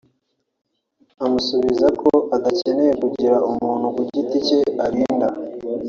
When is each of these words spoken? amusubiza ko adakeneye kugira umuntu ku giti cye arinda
amusubiza 1.25 1.87
ko 2.01 2.09
adakeneye 2.35 2.93
kugira 3.01 3.35
umuntu 3.49 3.85
ku 3.95 4.01
giti 4.11 4.37
cye 4.47 4.59
arinda 4.85 5.27